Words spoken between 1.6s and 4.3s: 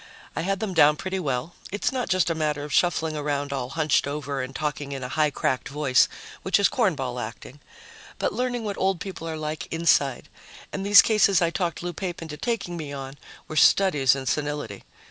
it's not just a matter of shuffling around all hunched